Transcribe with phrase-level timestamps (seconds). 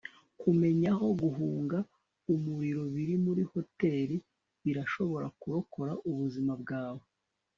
[0.41, 1.77] kumenya aho guhunga
[2.33, 4.15] umuriro biri muri hoteri
[4.63, 7.03] birashobora kurokora ubuzima bwawe